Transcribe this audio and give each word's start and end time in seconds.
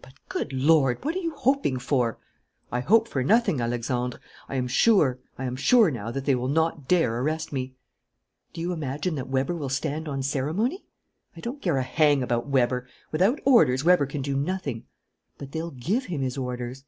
"But, 0.00 0.12
good 0.28 0.52
Lord! 0.52 1.04
what 1.04 1.16
are 1.16 1.18
you 1.18 1.34
hoping 1.34 1.80
for?" 1.80 2.16
"I 2.70 2.78
hope 2.78 3.08
for 3.08 3.24
nothing, 3.24 3.60
Alexandre. 3.60 4.20
I 4.48 4.54
am 4.54 4.68
sure. 4.68 5.18
I 5.36 5.46
am 5.46 5.56
sure 5.56 5.90
now 5.90 6.12
that 6.12 6.26
they 6.26 6.36
will 6.36 6.46
not 6.48 6.86
dare 6.86 7.18
arrest 7.20 7.52
me." 7.52 7.74
"Do 8.52 8.60
you 8.60 8.72
imagine 8.72 9.16
that 9.16 9.26
Weber 9.28 9.56
will 9.56 9.68
stand 9.68 10.06
on 10.06 10.22
ceremony?" 10.22 10.84
"I 11.36 11.40
don't 11.40 11.60
care 11.60 11.78
a 11.78 11.82
hang 11.82 12.22
about 12.22 12.46
Weber. 12.46 12.86
Without 13.10 13.40
orders, 13.44 13.82
Weber 13.82 14.06
can 14.06 14.22
do 14.22 14.36
nothing." 14.36 14.84
"But 15.38 15.50
they'll 15.50 15.72
give 15.72 16.04
him 16.04 16.20
his 16.22 16.38
orders." 16.38 16.84